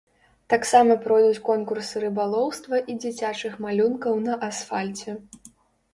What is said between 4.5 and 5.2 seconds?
асфальце.